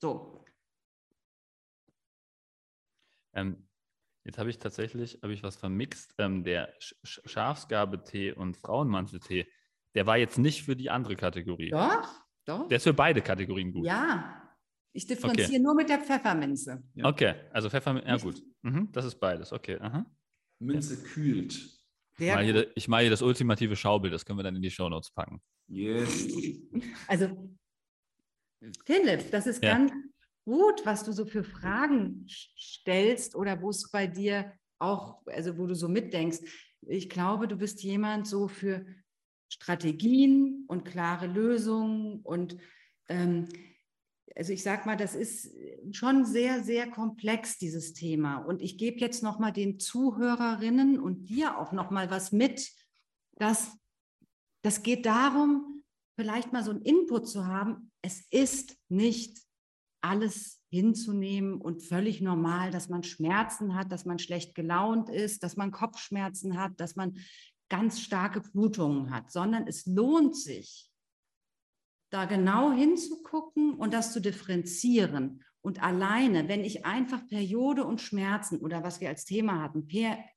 [0.00, 0.44] So.
[3.34, 3.68] Ähm,
[4.24, 6.14] jetzt habe ich tatsächlich habe ich was vermixt.
[6.18, 9.48] Ähm, der Sch Schafsgabetee und Frauenmanteltee
[9.94, 11.70] der war jetzt nicht für die andere Kategorie.
[11.70, 12.08] Doch,
[12.44, 12.68] doch.
[12.68, 13.86] Der ist für beide Kategorien gut.
[13.86, 14.38] Ja,
[14.92, 15.58] ich differenziere okay.
[15.58, 16.82] nur mit der Pfefferminze.
[16.94, 17.06] Ja.
[17.06, 18.42] Okay, also Pfefferminze, ja gut.
[18.62, 19.78] Mhm, das ist beides, okay.
[19.80, 20.04] Aha.
[20.58, 21.00] Minze ja.
[21.00, 21.78] kühlt.
[22.18, 24.70] Ich mache, hier, ich mache hier das ultimative Schaubild, das können wir dann in die
[24.70, 25.40] Shownotes packen.
[25.68, 26.28] Yes.
[27.06, 27.54] Also,
[28.84, 29.74] Philipp, das ist ja.
[29.74, 29.92] ganz
[30.44, 35.66] gut, was du so für Fragen stellst oder wo es bei dir auch, also wo
[35.66, 36.38] du so mitdenkst.
[36.82, 38.84] Ich glaube, du bist jemand so für
[39.48, 42.20] Strategien und klare Lösungen.
[42.22, 42.56] Und
[43.08, 43.48] ähm,
[44.36, 45.52] also ich sage mal, das ist
[45.92, 48.38] schon sehr, sehr komplex, dieses Thema.
[48.38, 52.70] Und ich gebe jetzt nochmal den Zuhörerinnen und dir auch nochmal was mit,
[53.36, 53.76] dass
[54.62, 55.82] das geht darum,
[56.16, 57.92] vielleicht mal so einen Input zu haben.
[58.02, 59.38] Es ist nicht
[60.00, 65.56] alles hinzunehmen und völlig normal, dass man Schmerzen hat, dass man schlecht gelaunt ist, dass
[65.56, 67.18] man Kopfschmerzen hat, dass man
[67.68, 70.88] ganz starke Blutungen hat, sondern es lohnt sich,
[72.10, 75.44] da genau hinzugucken und das zu differenzieren.
[75.60, 79.86] Und alleine, wenn ich einfach Periode und Schmerzen oder was wir als Thema hatten,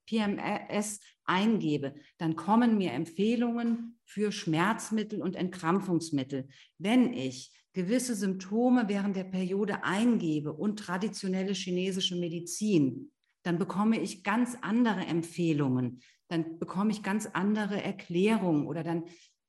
[0.05, 6.49] PMS eingebe, dann kommen mir Empfehlungen für Schmerzmittel und Entkrampfungsmittel.
[6.79, 13.11] Wenn ich gewisse Symptome während der Periode eingebe und traditionelle chinesische Medizin,
[13.43, 16.01] dann bekomme ich ganz andere Empfehlungen
[16.31, 19.03] dann bekomme ich ganz andere Erklärungen oder dann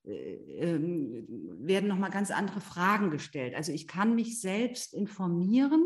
[0.05, 0.35] äh,
[0.75, 1.27] äh,
[1.61, 3.55] werden nochmal ganz andere Fragen gestellt.
[3.55, 5.85] Also ich kann mich selbst informieren.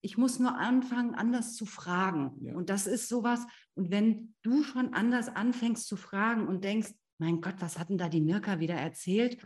[0.00, 2.32] Ich muss nur anfangen, anders zu fragen.
[2.40, 2.54] Ja.
[2.54, 3.46] Und das ist sowas.
[3.74, 7.98] Und wenn du schon anders anfängst zu fragen und denkst, mein Gott, was hat denn
[7.98, 9.36] da die Mirka wieder erzählt?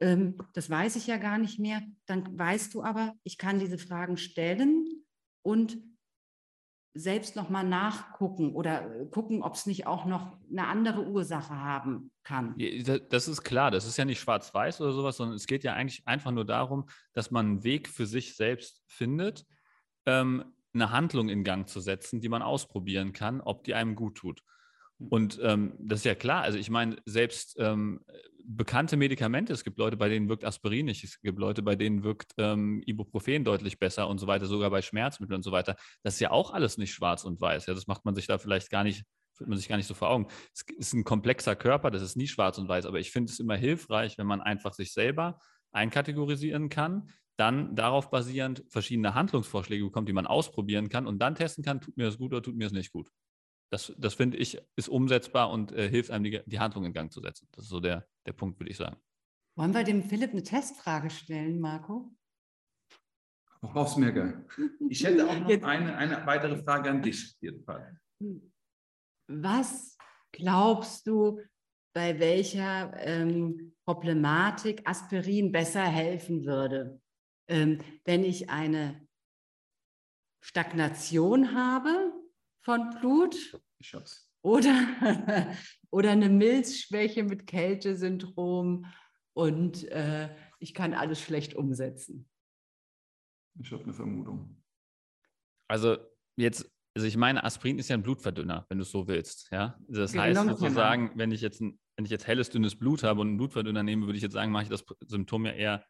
[0.00, 1.82] Ähm, das weiß ich ja gar nicht mehr.
[2.06, 5.04] Dann weißt du aber, ich kann diese Fragen stellen
[5.42, 5.76] und
[6.94, 11.54] selbst noch mal nachgucken oder äh, gucken, ob es nicht auch noch eine andere Ursache
[11.54, 12.54] haben kann.
[13.08, 16.06] Das ist klar, das ist ja nicht schwarz-weiß oder sowas, sondern es geht ja eigentlich
[16.06, 19.46] einfach nur darum, dass man einen Weg für sich selbst findet,
[20.06, 24.16] ähm, eine Handlung in Gang zu setzen, die man ausprobieren kann, ob die einem gut
[24.16, 24.42] tut.
[25.02, 25.08] Hm.
[25.08, 26.42] Und ähm, das ist ja klar.
[26.42, 28.00] Also ich meine, selbst ähm,
[28.44, 32.02] bekannte Medikamente, es gibt Leute, bei denen wirkt Aspirin nicht, es gibt Leute, bei denen
[32.02, 35.76] wirkt ähm, Ibuprofen deutlich besser und so weiter, sogar bei Schmerzmitteln und so weiter.
[36.02, 37.66] Das ist ja auch alles nicht schwarz und weiß.
[37.66, 39.94] Ja, das macht man sich da vielleicht gar nicht, fühlt man sich gar nicht so
[39.94, 40.26] vor Augen.
[40.54, 43.38] Es ist ein komplexer Körper, das ist nie schwarz und weiß, aber ich finde es
[43.38, 45.38] immer hilfreich, wenn man einfach sich selber
[45.72, 51.64] einkategorisieren kann, dann darauf basierend verschiedene Handlungsvorschläge bekommt, die man ausprobieren kann und dann testen
[51.64, 53.08] kann, tut mir das gut oder tut mir das nicht gut.
[53.72, 57.10] Das, das finde ich, ist umsetzbar und äh, hilft einem, die, die Handlung in Gang
[57.10, 57.48] zu setzen.
[57.52, 58.98] Das ist so der, der Punkt, würde ich sagen.
[59.56, 62.14] Wollen wir dem Philipp eine Testfrage stellen, Marco?
[63.62, 64.44] Raus, Mirke.
[64.90, 67.34] Ich hätte auch noch eine, eine weitere Frage an dich.
[69.28, 69.96] Was
[70.32, 71.40] glaubst du,
[71.94, 77.00] bei welcher ähm, Problematik Aspirin besser helfen würde?
[77.48, 79.08] Ähm, wenn ich eine
[80.44, 82.21] Stagnation habe,
[82.62, 83.60] von Blut
[84.42, 84.86] oder,
[85.90, 88.86] oder eine Milzschwäche mit Kältesyndrom
[89.34, 92.28] und äh, ich kann alles schlecht umsetzen.
[93.60, 94.62] Ich habe eine Vermutung.
[95.68, 95.96] Also
[96.36, 99.48] jetzt, also ich meine, Aspirin ist ja ein Blutverdünner, wenn du es so willst.
[99.50, 99.78] Ja?
[99.88, 103.28] Das heißt sozusagen, wenn ich jetzt ein, wenn ich jetzt helles, dünnes Blut habe und
[103.28, 105.84] einen Blutverdünner nehme, würde ich jetzt sagen, mache ich das Symptom ja eher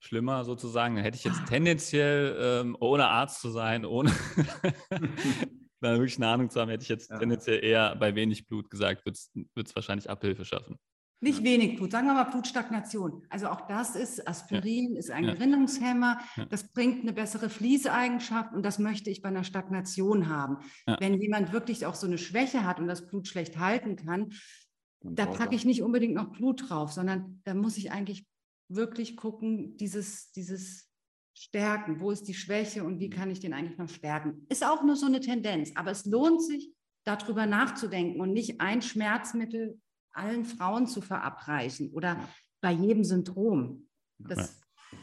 [0.00, 0.94] schlimmer sozusagen.
[0.94, 4.10] Dann hätte ich jetzt tendenziell, ähm, ohne Arzt zu sein, ohne
[5.80, 7.18] dann wirklich eine Ahnung zu haben, hätte ich jetzt ja.
[7.18, 10.76] tendenziell eher bei wenig Blut gesagt, wird es wahrscheinlich Abhilfe schaffen.
[11.20, 13.26] Nicht wenig Blut, sagen wir mal Blutstagnation.
[13.28, 14.98] Also auch das ist, Aspirin ja.
[15.00, 15.34] ist ein ja.
[15.34, 16.44] Gerinnungshemmer, ja.
[16.44, 20.58] das bringt eine bessere Fließeigenschaft und das möchte ich bei einer Stagnation haben.
[21.00, 24.32] Wenn jemand wirklich auch so eine Schwäche hat und das Blut schlecht halten kann,
[25.00, 28.24] da packe ich nicht unbedingt noch Blut drauf, sondern da muss ich eigentlich
[28.68, 30.87] wirklich gucken, dieses, dieses
[31.38, 34.44] Stärken, wo ist die Schwäche und wie kann ich den eigentlich noch stärken.
[34.48, 36.72] Ist auch nur so eine Tendenz, aber es lohnt sich,
[37.04, 39.80] darüber nachzudenken und nicht ein Schmerzmittel
[40.12, 42.28] allen Frauen zu verabreichen oder
[42.60, 43.88] bei jedem Symptom.
[44.18, 44.60] Das
[44.92, 44.98] ja.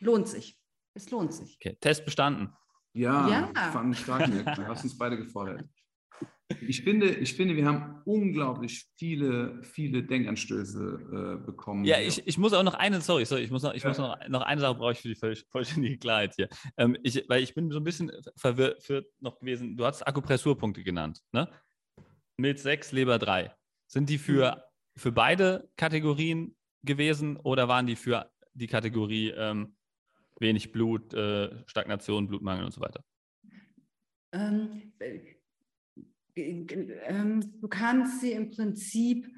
[0.00, 0.60] lohnt sich.
[0.94, 1.56] Es lohnt sich.
[1.60, 1.76] Okay.
[1.80, 2.52] Test bestanden.
[2.92, 3.52] Ja, ja.
[3.72, 4.26] fand ich stark.
[4.26, 5.64] Du hast uns beide gefordert.
[6.60, 11.84] Ich finde, ich finde, wir haben unglaublich viele, viele Denkanstöße äh, bekommen.
[11.84, 13.90] Ja, ich, ich muss auch noch eine, sorry, sorry, ich muss noch, ich ja.
[13.90, 16.48] muss noch, noch eine Sache brauche ich für die vollständige Klarheit hier.
[16.78, 18.82] Ähm, ich, weil ich bin so ein bisschen verwirrt
[19.20, 19.76] noch gewesen.
[19.76, 21.50] Du hast Akupressurpunkte genannt, ne?
[22.38, 23.54] Milz 6, Leber 3.
[23.86, 25.00] Sind die für, mhm.
[25.00, 29.76] für beide Kategorien gewesen oder waren die für die Kategorie ähm,
[30.40, 33.04] wenig Blut, äh, Stagnation, Blutmangel und so weiter?
[34.32, 35.37] Ähm, ähm,
[36.38, 39.28] du kannst sie im Prinzip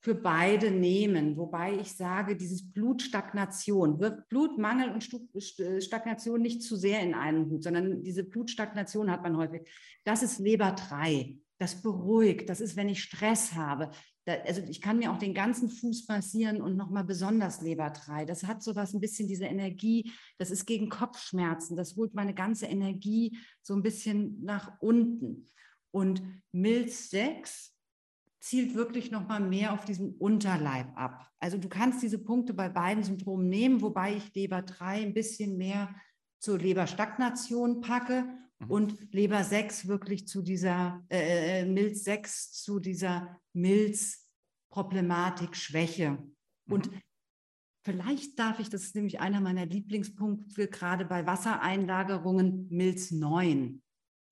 [0.00, 5.02] für beide nehmen, wobei ich sage, dieses Blutstagnation, wirkt Blutmangel und
[5.82, 9.68] Stagnation nicht zu sehr in einen Hut, sondern diese Blutstagnation hat man häufig.
[10.04, 12.48] Das ist Leber 3 das beruhigt.
[12.48, 13.90] Das ist, wenn ich Stress habe.
[14.28, 18.26] Da, also ich kann mir auch den ganzen Fuß massieren und nochmal besonders Leber 3.
[18.26, 20.12] Das hat sowas ein bisschen diese Energie.
[20.36, 21.78] Das ist gegen Kopfschmerzen.
[21.78, 25.46] Das holt meine ganze Energie so ein bisschen nach unten.
[25.92, 27.74] Und Milz 6
[28.38, 31.26] zielt wirklich nochmal mehr auf diesen Unterleib ab.
[31.40, 35.56] Also du kannst diese Punkte bei beiden Symptomen nehmen, wobei ich Leber 3 ein bisschen
[35.56, 35.94] mehr
[36.38, 38.26] zur Leberstagnation packe
[38.60, 38.70] mhm.
[38.70, 46.12] und Leber 6 wirklich zu dieser, äh, äh Milz 6 zu dieser Milzproblematik, Schwäche.
[46.12, 46.72] Mhm.
[46.72, 46.90] Und
[47.84, 53.82] vielleicht darf ich, das ist nämlich einer meiner Lieblingspunkte, gerade bei Wassereinlagerungen, Milz 9.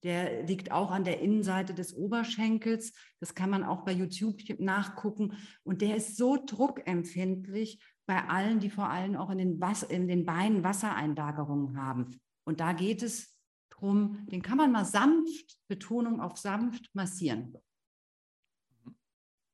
[0.03, 2.93] Der liegt auch an der Innenseite des Oberschenkels.
[3.19, 5.33] Das kann man auch bei YouTube nachgucken.
[5.63, 10.07] Und der ist so druckempfindlich bei allen, die vor allem auch in den, Was in
[10.07, 12.19] den Beinen Wassereinlagerungen haben.
[12.45, 13.36] Und da geht es
[13.77, 17.55] darum, den kann man mal sanft, Betonung auf sanft, massieren.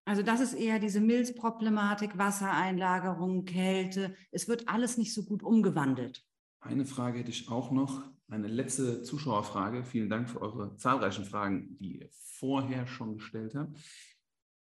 [0.05, 4.15] Also das ist eher diese Milzproblematik, Wassereinlagerung, Kälte.
[4.31, 6.25] Es wird alles nicht so gut umgewandelt.
[6.59, 8.03] Eine Frage hätte ich auch noch.
[8.27, 9.83] Eine letzte Zuschauerfrage.
[9.83, 13.79] Vielen Dank für eure zahlreichen Fragen, die ihr vorher schon gestellt habt.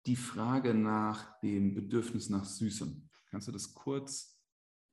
[0.05, 3.09] Die Frage nach dem Bedürfnis nach Süßem.
[3.29, 4.41] Kannst du das kurz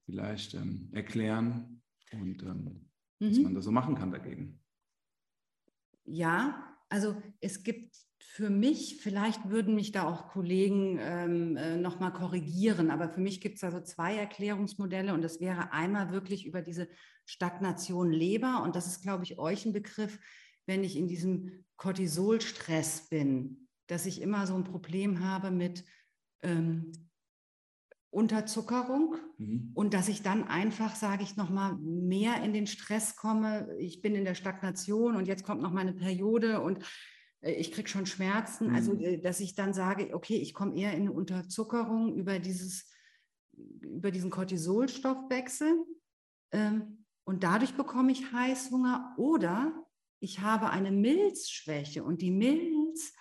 [0.04, 3.30] vielleicht ähm, erklären und ähm, mhm.
[3.30, 4.60] was man da so machen kann dagegen?
[6.04, 12.12] Ja, also es gibt für mich, vielleicht würden mich da auch Kollegen ähm, äh, nochmal
[12.12, 16.60] korrigieren, aber für mich gibt es also zwei Erklärungsmodelle und das wäre einmal wirklich über
[16.60, 16.88] diese
[17.24, 20.18] Stagnation Leber und das ist, glaube ich, euch ein Begriff,
[20.66, 25.84] wenn ich in diesem Cortisolstress bin, dass ich immer so ein Problem habe mit
[26.42, 26.92] ähm,
[28.16, 29.72] Unterzuckerung mhm.
[29.74, 33.68] und dass ich dann einfach, sage ich nochmal, mehr in den Stress komme.
[33.78, 36.78] Ich bin in der Stagnation und jetzt kommt noch meine Periode und
[37.42, 38.74] äh, ich kriege schon Schmerzen.
[38.74, 39.04] Also, mhm.
[39.04, 42.90] Also, dass ich dann sage, okay, ich komme eher in eine Unterzuckerung über, dieses,
[43.82, 45.74] über diesen Cortisolstoffwechsel
[46.52, 49.84] ähm, und dadurch bekomme ich Heißhunger oder
[50.20, 53.12] ich habe eine Milzschwäche und die Milz,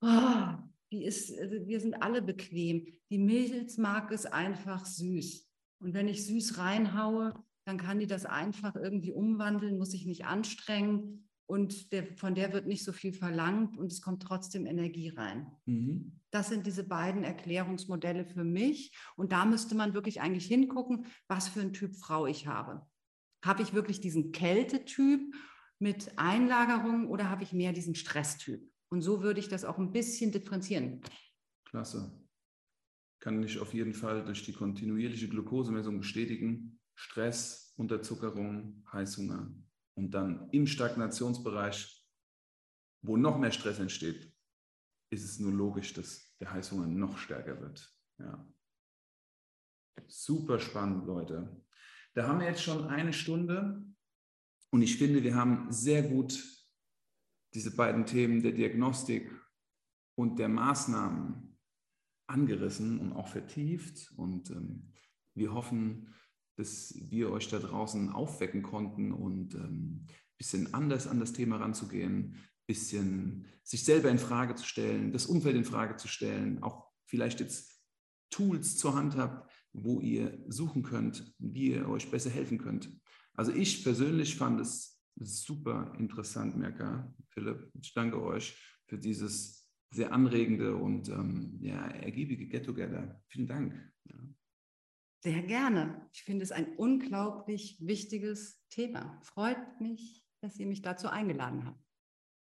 [0.00, 0.54] oh,
[0.94, 2.86] die ist, also wir sind alle bequem.
[3.10, 5.50] Die Milch mag es einfach süß.
[5.80, 7.34] Und wenn ich süß reinhaue,
[7.66, 12.52] dann kann die das einfach irgendwie umwandeln, muss ich nicht anstrengen und der, von der
[12.52, 15.50] wird nicht so viel verlangt und es kommt trotzdem Energie rein.
[15.66, 16.20] Mhm.
[16.30, 18.96] Das sind diese beiden Erklärungsmodelle für mich.
[19.16, 22.86] Und da müsste man wirklich eigentlich hingucken, was für ein Typ Frau ich habe.
[23.44, 25.20] Habe ich wirklich diesen Kältetyp
[25.78, 28.62] mit Einlagerung oder habe ich mehr diesen Stresstyp?
[28.94, 31.00] Und so würde ich das auch ein bisschen differenzieren.
[31.64, 32.16] Klasse.
[33.18, 36.78] Kann ich auf jeden Fall durch die kontinuierliche Glukosemessung bestätigen.
[36.94, 39.52] Stress, Unterzuckerung, Heißhunger.
[39.94, 42.06] Und dann im Stagnationsbereich,
[43.02, 44.32] wo noch mehr Stress entsteht,
[45.10, 47.92] ist es nur logisch, dass der Heißhunger noch stärker wird.
[48.20, 48.48] Ja.
[50.06, 51.64] Super spannend, Leute.
[52.14, 53.84] Da haben wir jetzt schon eine Stunde
[54.70, 56.53] und ich finde, wir haben sehr gut
[57.54, 59.30] diese beiden Themen der Diagnostik
[60.16, 61.56] und der Maßnahmen
[62.26, 64.12] angerissen und auch vertieft.
[64.16, 64.92] Und ähm,
[65.34, 66.14] wir hoffen,
[66.56, 70.06] dass wir euch da draußen aufwecken konnten und ein ähm,
[70.38, 75.26] bisschen anders an das Thema ranzugehen, ein bisschen sich selber in Frage zu stellen, das
[75.26, 77.80] Umfeld in Frage zu stellen, auch vielleicht jetzt
[78.30, 82.90] Tools zur Hand habt, wo ihr suchen könnt, wie ihr euch besser helfen könnt.
[83.34, 87.70] Also ich persönlich fand es super interessant, Merka, Philipp.
[87.80, 88.56] Ich danke euch
[88.86, 93.22] für dieses sehr anregende und ähm, ja, ergiebige Get-Together.
[93.28, 93.92] Vielen Dank.
[94.04, 94.16] Ja.
[95.22, 96.08] Sehr gerne.
[96.12, 99.20] Ich finde es ein unglaublich wichtiges Thema.
[99.22, 101.80] Freut mich, dass ihr mich dazu eingeladen habt.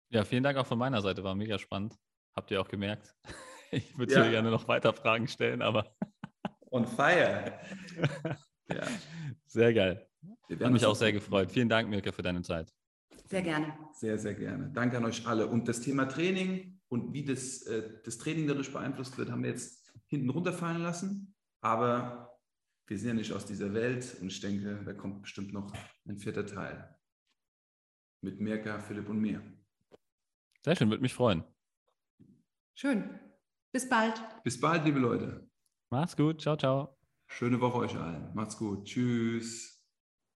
[0.09, 1.23] Ja, vielen Dank auch von meiner Seite.
[1.23, 1.95] War mega spannend.
[2.35, 3.15] Habt ihr auch gemerkt.
[3.69, 4.21] Ich würde ja.
[4.21, 5.93] hier gerne noch weiter Fragen stellen, aber.
[6.71, 7.59] On fire.
[8.69, 8.87] ja.
[9.45, 10.07] Sehr geil.
[10.49, 11.51] Hat mich auch sehr gefreut.
[11.51, 12.73] Vielen Dank, Mirka, für deine Zeit.
[13.25, 13.77] Sehr gerne.
[13.93, 14.71] Sehr, sehr gerne.
[14.73, 15.47] Danke an euch alle.
[15.47, 19.49] Und das Thema Training und wie das, äh, das Training dadurch beeinflusst wird, haben wir
[19.49, 21.35] jetzt hinten runterfallen lassen.
[21.61, 22.39] Aber
[22.87, 25.73] wir sind ja nicht aus dieser Welt und ich denke, da kommt bestimmt noch
[26.07, 26.95] ein vierter Teil.
[28.21, 29.41] Mit Mirka, Philipp und mir.
[30.63, 31.43] Sehr schön, würde mich freuen.
[32.73, 33.19] Schön.
[33.71, 34.21] Bis bald.
[34.43, 35.49] Bis bald, liebe Leute.
[35.89, 36.41] Macht's gut.
[36.41, 36.97] Ciao, ciao.
[37.27, 38.33] Schöne Woche euch allen.
[38.33, 38.85] Macht's gut.
[38.85, 39.76] Tschüss.